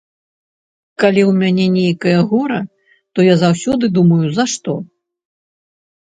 Калі 1.01 1.21
ў 1.25 1.31
мяне 1.41 1.65
нейкае 1.73 2.15
гора, 2.31 2.57
то 3.19 3.25
я 3.27 3.35
заўсёды 3.43 3.85
думаю, 3.99 4.25
за 4.39 4.45
што? 4.55 4.73